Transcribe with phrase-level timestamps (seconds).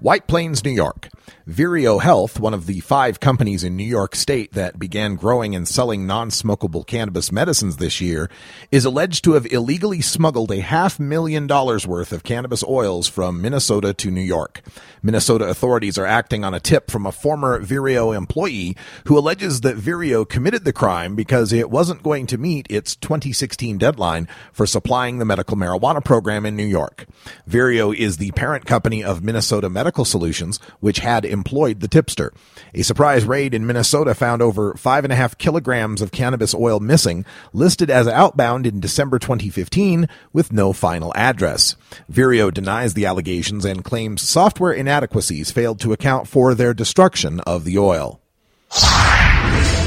[0.00, 1.10] White Plains, New York.
[1.46, 5.68] Vireo Health, one of the five companies in New York State that began growing and
[5.68, 8.30] selling non-smokable cannabis medicines this year,
[8.70, 13.42] is alleged to have illegally smuggled a half million dollars worth of cannabis oils from
[13.42, 14.62] Minnesota to New York.
[15.02, 18.76] Minnesota authorities are acting on a tip from a former Vireo employee
[19.06, 23.76] who alleges that Vireo committed the crime because it wasn't going to meet its 2016
[23.76, 27.06] deadline for supplying the medical marijuana program in New York.
[27.46, 32.32] Vireo is the parent company of Minnesota Medical Solutions, which had employed the tipster.
[32.74, 36.80] A surprise raid in Minnesota found over five and a half kilograms of cannabis oil
[36.80, 41.76] missing, listed as outbound in December 2015 with no final address.
[42.10, 47.64] Vireo denies the allegations and claims software inadequacies failed to account for their destruction of
[47.64, 48.20] the oil.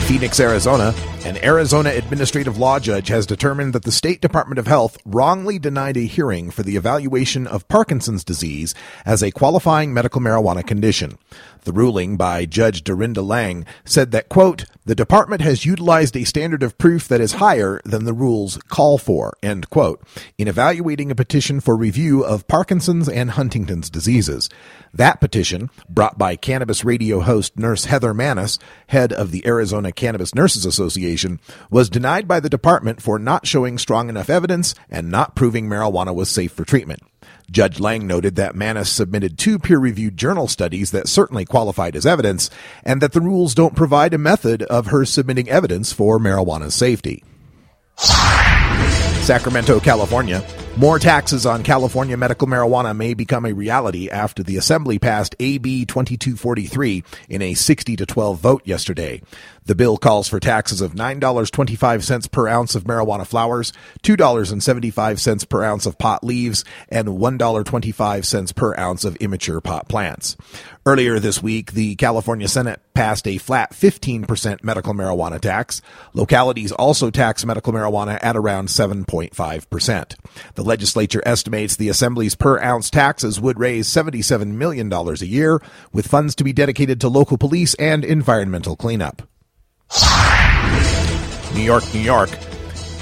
[0.08, 0.94] Phoenix, Arizona,
[1.26, 5.96] an Arizona administrative law judge has determined that the State Department of Health wrongly denied
[5.96, 11.18] a hearing for the evaluation of Parkinson's disease as a qualifying medical marijuana condition.
[11.64, 16.62] The ruling by Judge Dorinda Lang said that, quote, the department has utilized a standard
[16.62, 20.06] of proof that is higher than the rules call for, end quote,
[20.38, 24.50] in evaluating a petition for review of Parkinson's and Huntington's diseases.
[24.94, 30.36] That petition, brought by cannabis radio host nurse Heather Manus, head of the Arizona Cannabis
[30.36, 31.13] Nurses Association,
[31.70, 36.14] was denied by the department for not showing strong enough evidence and not proving marijuana
[36.14, 37.02] was safe for treatment.
[37.52, 42.06] Judge Lang noted that Manus submitted two peer reviewed journal studies that certainly qualified as
[42.06, 42.50] evidence,
[42.84, 47.24] and that the rules don't provide a method of her submitting evidence for marijuana's safety.
[49.24, 50.44] Sacramento, California.
[50.76, 55.86] More taxes on California medical marijuana may become a reality after the Assembly passed AB
[55.86, 59.22] 2243 in a 60 to 12 vote yesterday.
[59.66, 63.72] The bill calls for taxes of $9.25 per ounce of marijuana flowers,
[64.04, 70.36] $2.75 per ounce of pot leaves, and $1.25 per ounce of immature pot plants.
[70.86, 75.82] Earlier this week, the California Senate passed a flat 15% medical marijuana tax.
[76.14, 80.16] Localities also tax medical marijuana at around 7.5%.
[80.56, 85.62] The legislature estimates the Assembly's per ounce taxes would raise $77 million a year,
[85.94, 89.22] with funds to be dedicated to local police and environmental cleanup.
[91.54, 92.53] New York, New York.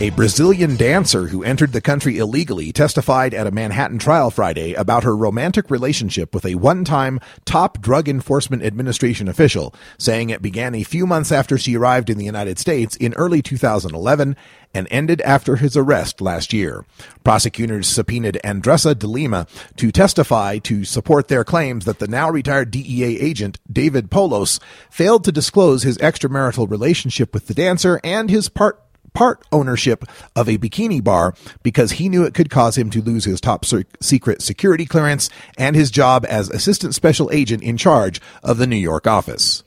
[0.01, 5.03] A Brazilian dancer who entered the country illegally testified at a Manhattan trial Friday about
[5.03, 10.81] her romantic relationship with a one-time top Drug Enforcement Administration official, saying it began a
[10.81, 14.35] few months after she arrived in the United States in early 2011
[14.73, 16.83] and ended after his arrest last year.
[17.23, 19.45] Prosecutors subpoenaed Andressa de Lima
[19.75, 24.59] to testify to support their claims that the now retired DEA agent David Polos
[24.89, 30.05] failed to disclose his extramarital relationship with the dancer and his part part ownership
[30.35, 31.33] of a bikini bar
[31.63, 33.65] because he knew it could cause him to lose his top
[34.01, 38.75] secret security clearance and his job as assistant special agent in charge of the New
[38.75, 39.63] York office.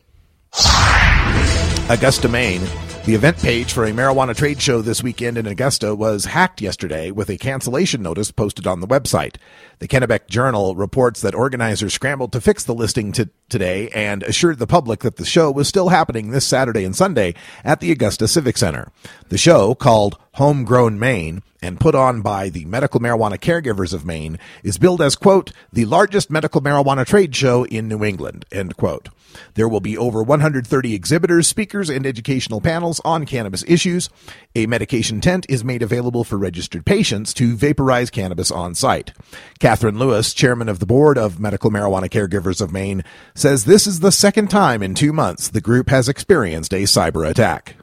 [1.89, 2.63] Augusta, Maine.
[3.05, 7.11] The event page for a marijuana trade show this weekend in Augusta was hacked yesterday
[7.11, 9.37] with a cancellation notice posted on the website.
[9.79, 14.59] The Kennebec Journal reports that organizers scrambled to fix the listing to today and assured
[14.59, 18.27] the public that the show was still happening this Saturday and Sunday at the Augusta
[18.27, 18.91] Civic Center.
[19.29, 24.41] The show, called Homegrown Maine, and put on by the Medical Marijuana Caregivers of Maine,
[24.65, 29.09] is billed as, quote, the largest medical marijuana trade show in New England, end quote.
[29.55, 34.11] There will be over 130 exhibitors, speakers, and educational panels on cannabis issues.
[34.55, 39.13] A medication tent is made available for registered patients to vaporize cannabis on site.
[39.59, 43.03] Catherine Lewis, chairman of the board of Medical Marijuana Caregivers of Maine,
[43.45, 47.29] says this is the second time in two months the group has experienced a cyber
[47.29, 47.77] attack.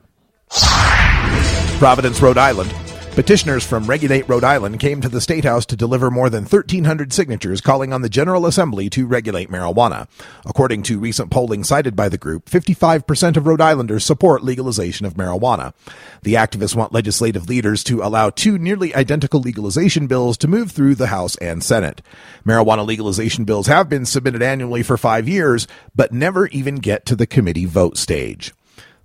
[1.77, 2.90] Providence, Rhode Island.
[3.21, 7.13] Petitioners from Regulate Rhode Island came to the State House to deliver more than 1,300
[7.13, 10.07] signatures calling on the General Assembly to regulate marijuana.
[10.43, 15.13] According to recent polling cited by the group, 55% of Rhode Islanders support legalization of
[15.13, 15.75] marijuana.
[16.23, 20.95] The activists want legislative leaders to allow two nearly identical legalization bills to move through
[20.95, 22.01] the House and Senate.
[22.43, 27.15] Marijuana legalization bills have been submitted annually for five years, but never even get to
[27.15, 28.51] the committee vote stage.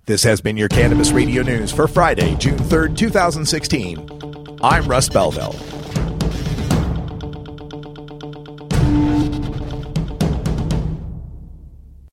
[0.07, 4.57] This has been your Cannabis Radio News for Friday, June 3rd, 2016.
[4.61, 5.76] I'm Russ Belville.